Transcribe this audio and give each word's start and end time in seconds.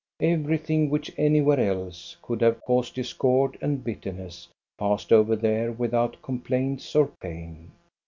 Everything 0.23 0.89
which 0.89 1.11
anywhere 1.15 1.59
else 1.59 2.17
could 2.23 2.41
have 2.41 2.59
caused 2.65 2.95
discord 2.95 3.55
and 3.61 3.83
bitterness 3.83 4.47
passed 4.79 5.11
over 5.13 5.35
there 5.35 5.71
without 5.71 6.19
complaints 6.23 6.95
or 6.95 7.11
pain. 7.21 7.69